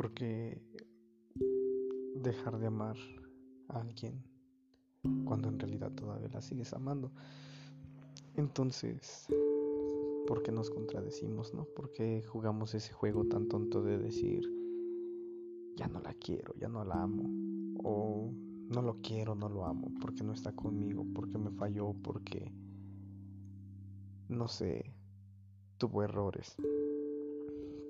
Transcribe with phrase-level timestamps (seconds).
[0.00, 0.58] Porque
[2.14, 2.96] dejar de amar
[3.68, 4.24] a alguien
[5.26, 7.12] cuando en realidad todavía la sigues amando.
[8.34, 9.26] Entonces,
[10.26, 11.66] ¿por qué nos contradecimos, no?
[11.76, 14.40] ¿Por qué jugamos ese juego tan tonto de decir,
[15.76, 17.24] ya no la quiero, ya no la amo?
[17.84, 18.32] O
[18.70, 22.54] no lo quiero, no lo amo, porque no está conmigo, porque me falló, porque,
[24.30, 24.94] no sé,
[25.76, 26.56] tuvo errores.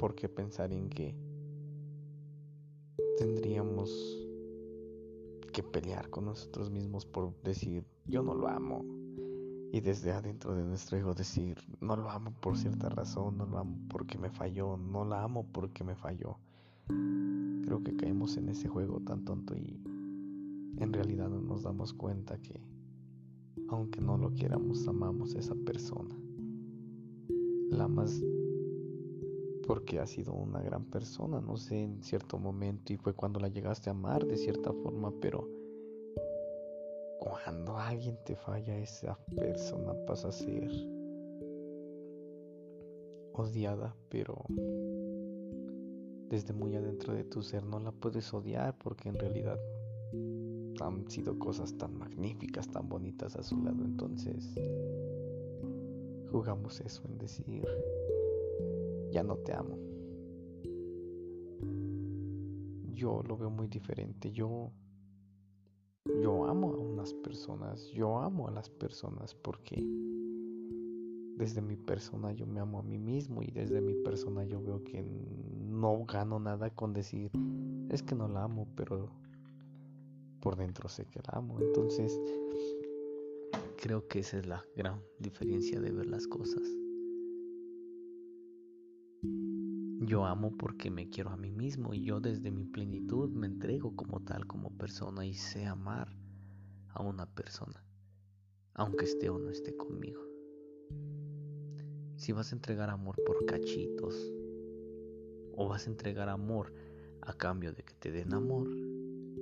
[0.01, 1.30] ¿Por qué pensar en que
[3.21, 3.91] tendríamos
[5.53, 8.83] que pelear con nosotros mismos por decir, yo no lo amo?
[9.73, 13.59] Y desde adentro de nuestro ego decir, no lo amo por cierta razón, no lo
[13.59, 16.39] amo porque me falló, no la amo porque me falló.
[16.87, 19.79] Creo que caemos en ese juego tan tonto y
[20.79, 22.59] en realidad no nos damos cuenta que,
[23.69, 26.17] aunque no lo quieramos, amamos a esa persona.
[27.69, 28.23] La amas
[29.71, 33.47] porque ha sido una gran persona, no sé, en cierto momento y fue cuando la
[33.47, 35.49] llegaste a amar de cierta forma, pero
[37.21, 40.69] cuando alguien te falla, esa persona pasa a ser
[43.33, 44.45] odiada, pero
[46.29, 49.61] desde muy adentro de tu ser no la puedes odiar porque en realidad
[50.81, 53.85] han sido cosas tan magníficas, tan bonitas a su lado.
[53.85, 54.53] Entonces,
[56.33, 57.69] jugamos eso en decir,
[59.11, 59.77] ya no te amo.
[62.93, 64.31] Yo lo veo muy diferente.
[64.33, 64.71] Yo
[66.23, 69.77] yo amo a unas personas, yo amo a las personas porque
[71.37, 74.83] desde mi persona yo me amo a mí mismo y desde mi persona yo veo
[74.83, 77.31] que no gano nada con decir
[77.91, 79.11] es que no la amo, pero
[80.41, 81.59] por dentro sé que la amo.
[81.61, 82.19] Entonces,
[83.77, 86.63] creo que esa es la gran diferencia de ver las cosas.
[90.03, 93.95] Yo amo porque me quiero a mí mismo y yo desde mi plenitud me entrego
[93.95, 96.17] como tal, como persona y sé amar
[96.89, 97.85] a una persona,
[98.73, 100.23] aunque esté o no esté conmigo.
[102.17, 104.15] Si vas a entregar amor por cachitos
[105.55, 106.73] o vas a entregar amor
[107.21, 108.71] a cambio de que te den amor,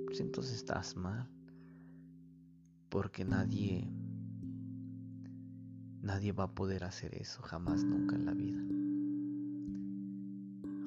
[0.07, 1.29] pues entonces estás mal.
[2.89, 3.89] Porque nadie,
[6.01, 8.88] nadie va a poder hacer eso jamás, nunca en la vida.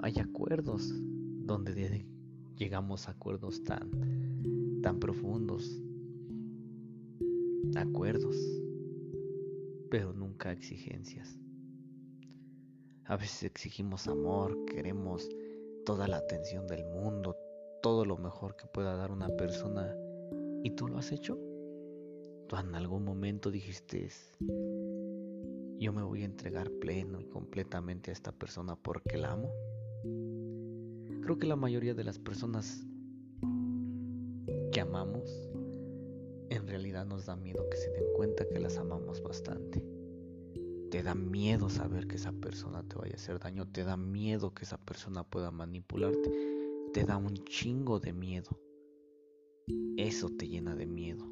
[0.03, 0.93] Hay acuerdos
[1.47, 2.05] donde
[2.57, 3.89] llegamos a acuerdos tan,
[4.83, 5.81] tan profundos.
[7.77, 8.37] Acuerdos,
[9.91, 11.39] pero nunca exigencias.
[13.05, 15.29] A veces exigimos amor, queremos
[15.87, 17.37] toda la atención del mundo,
[17.81, 19.97] todo lo mejor que pueda dar una persona
[20.65, 21.39] y tú lo has hecho.
[22.49, 24.09] Tú en algún momento dijiste,
[25.79, 29.53] yo me voy a entregar pleno y completamente a esta persona porque la amo.
[31.23, 32.85] Creo que la mayoría de las personas
[34.73, 35.51] que amamos
[36.51, 39.83] en realidad nos da miedo que se den cuenta que las amamos bastante.
[40.91, 44.53] Te da miedo saber que esa persona te vaya a hacer daño, te da miedo
[44.53, 46.31] que esa persona pueda manipularte
[46.93, 48.61] te da un chingo de miedo.
[49.97, 51.25] Eso te llena de miedo.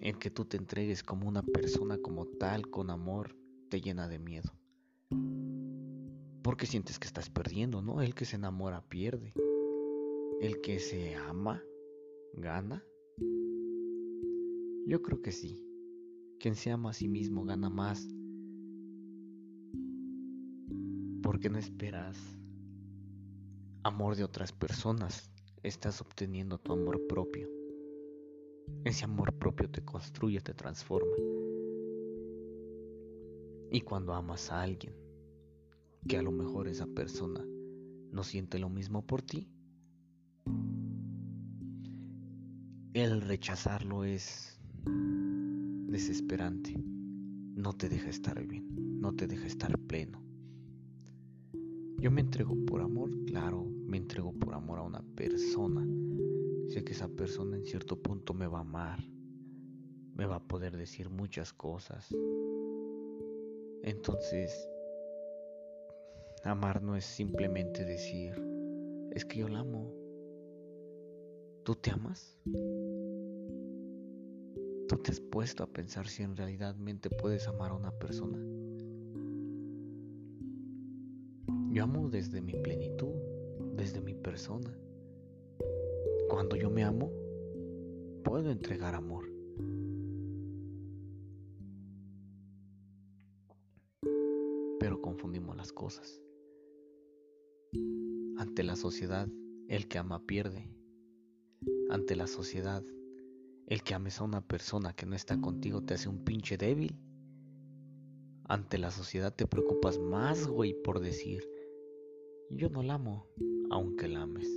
[0.00, 3.36] El que tú te entregues como una persona como tal, con amor,
[3.70, 4.52] te llena de miedo.
[6.48, 8.00] Porque sientes que estás perdiendo, ¿no?
[8.00, 9.34] El que se enamora pierde.
[10.40, 11.62] El que se ama,
[12.32, 12.82] gana.
[14.86, 15.62] Yo creo que sí.
[16.40, 18.08] Quien se ama a sí mismo gana más.
[21.22, 22.16] Porque no esperas
[23.82, 25.30] amor de otras personas,
[25.62, 27.46] estás obteniendo tu amor propio.
[28.84, 31.14] Ese amor propio te construye, te transforma.
[33.70, 35.07] Y cuando amas a alguien,
[36.08, 37.44] que a lo mejor esa persona
[38.10, 39.46] no siente lo mismo por ti,
[42.94, 44.58] el rechazarlo es
[45.86, 46.82] desesperante.
[47.56, 50.22] No te deja estar bien, no te deja estar pleno.
[52.00, 55.86] Yo me entrego por amor, claro, me entrego por amor a una persona.
[56.68, 59.04] Sé que esa persona en cierto punto me va a amar,
[60.14, 62.14] me va a poder decir muchas cosas.
[63.82, 64.68] Entonces,
[66.48, 68.32] amar no es simplemente decir,
[69.12, 69.92] es que yo la amo.
[71.64, 72.38] ¿Tú te amas?
[74.88, 76.74] ¿Tú te has puesto a pensar si en realidad
[77.10, 78.38] puedes amar a una persona?
[81.70, 83.14] Yo amo desde mi plenitud,
[83.76, 84.74] desde mi persona.
[86.30, 87.12] Cuando yo me amo,
[88.24, 89.24] puedo entregar amor.
[94.80, 96.22] Pero confundimos las cosas.
[98.38, 99.28] Ante la sociedad
[99.66, 100.70] El que ama pierde.
[101.90, 102.84] Ante la sociedad,
[103.66, 106.94] el que ames a una persona que no está contigo te hace un pinche débil.
[108.44, 111.42] Ante la sociedad te preocupas más, güey, por decir,
[112.48, 113.26] yo no la amo,
[113.70, 114.48] aunque la ames.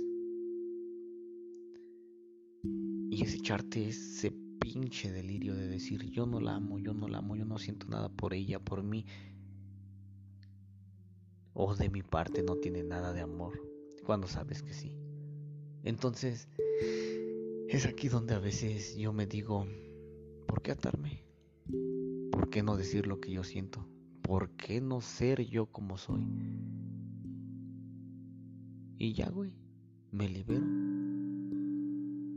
[3.10, 4.30] Y es echarte ese
[4.60, 7.88] pinche delirio de decir, yo no la amo, yo no la amo, yo no siento
[7.88, 9.06] nada por ella, por mí.
[11.52, 13.71] O de mi parte no tiene nada de amor,
[14.04, 14.92] cuando sabes que sí.
[15.84, 16.48] Entonces,
[17.68, 19.66] es aquí donde a veces yo me digo,
[20.46, 21.24] ¿por qué atarme?
[22.30, 23.86] ¿Por qué no decir lo que yo siento?
[24.22, 26.26] ¿Por qué no ser yo como soy?
[28.98, 29.52] Y ya, güey,
[30.12, 30.64] me libero.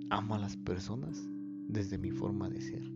[0.10, 1.22] Amo a las personas
[1.68, 2.95] desde mi forma de ser.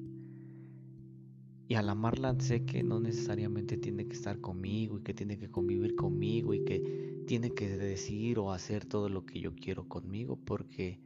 [1.70, 5.52] Y al amarla sé que no necesariamente tiene que estar conmigo y que tiene que
[5.52, 10.36] convivir conmigo y que tiene que decir o hacer todo lo que yo quiero conmigo
[10.44, 11.00] porque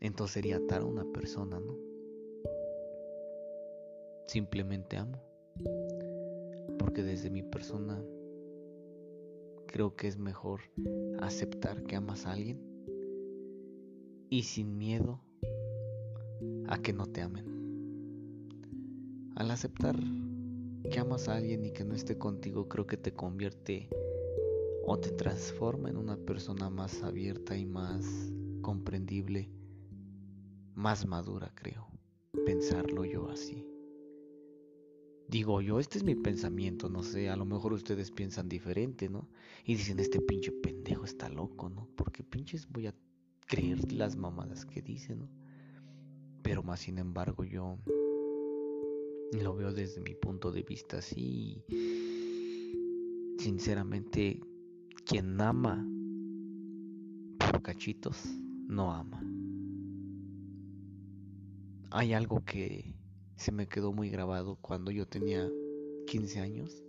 [0.00, 1.76] entonces sería atar a una persona, ¿no?
[4.26, 5.22] Simplemente amo.
[6.76, 8.02] Porque desde mi persona
[9.68, 10.62] creo que es mejor
[11.20, 12.60] aceptar que amas a alguien
[14.30, 15.22] y sin miedo
[16.66, 17.59] a que no te amen.
[19.36, 19.96] Al aceptar
[20.90, 23.88] que amas a alguien y que no esté contigo, creo que te convierte
[24.84, 29.50] o te transforma en una persona más abierta y más comprendible,
[30.74, 31.88] más madura, creo,
[32.44, 33.66] pensarlo yo así.
[35.28, 39.28] Digo yo, este es mi pensamiento, no sé, a lo mejor ustedes piensan diferente, ¿no?
[39.64, 41.88] Y dicen, este pinche pendejo está loco, ¿no?
[41.94, 42.94] Porque pinches voy a
[43.46, 45.28] creer las mamadas que dice, ¿no?
[46.42, 47.78] Pero más sin embargo yo
[49.32, 51.64] lo veo desde mi punto de vista así.
[53.38, 54.40] Sinceramente,
[55.04, 55.86] quien ama
[57.38, 58.24] por cachitos,
[58.66, 59.22] no ama.
[61.90, 62.94] Hay algo que
[63.36, 65.50] se me quedó muy grabado cuando yo tenía
[66.06, 66.84] 15 años.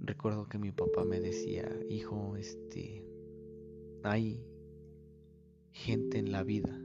[0.00, 3.04] Recuerdo que mi papá me decía, hijo, este,
[4.02, 4.44] hay
[5.70, 6.76] gente en la vida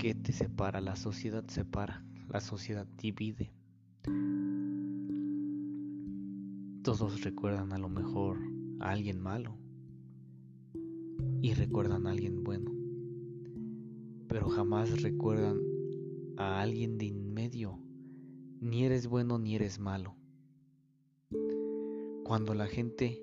[0.00, 3.52] que te separa, la sociedad separa, la sociedad divide.
[6.82, 8.38] Todos recuerdan a lo mejor
[8.80, 9.56] a alguien malo
[11.42, 12.80] y recuerdan a alguien bueno
[14.30, 15.60] pero jamás recuerdan
[16.36, 17.80] a alguien de en medio.
[18.60, 20.14] Ni eres bueno ni eres malo.
[22.24, 23.20] Cuando la gente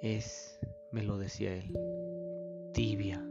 [0.00, 0.60] es,
[0.92, 1.76] me lo decía él,
[2.72, 3.28] tibia,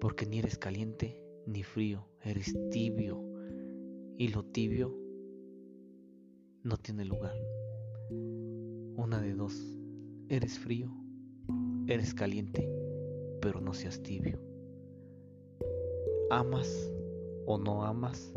[0.00, 3.22] porque ni eres caliente ni frío, eres tibio.
[4.16, 4.96] Y lo tibio
[6.62, 7.36] no tiene lugar.
[8.96, 9.54] Una de dos,
[10.28, 10.90] eres frío,
[11.86, 12.68] eres caliente,
[13.40, 14.40] pero no seas tibio.
[16.30, 16.92] Amas
[17.46, 18.32] o no amas,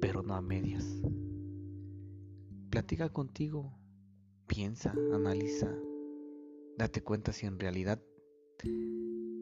[0.00, 1.02] pero no a medias.
[2.70, 3.76] Platica contigo,
[4.46, 5.74] piensa, analiza,
[6.78, 8.00] date cuenta si en realidad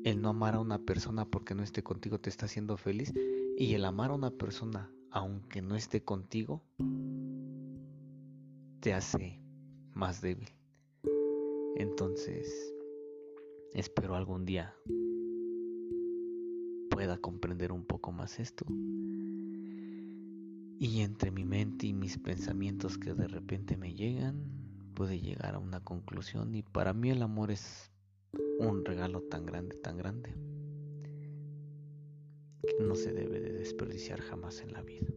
[0.04, 3.12] el no amar a una persona porque no esté contigo te está haciendo feliz
[3.56, 6.62] y el amar a una persona aunque no esté contigo
[8.80, 9.40] te hace
[9.94, 10.48] más débil.
[11.76, 12.72] Entonces,
[13.74, 14.74] espero algún día
[16.90, 18.64] pueda comprender un poco más esto.
[20.80, 24.42] Y entre mi mente y mis pensamientos que de repente me llegan,
[24.94, 26.54] puede llegar a una conclusión.
[26.54, 27.92] Y para mí el amor es
[28.58, 30.34] un regalo tan grande, tan grande,
[32.66, 35.08] que no se debe de desperdiciar jamás en la vida.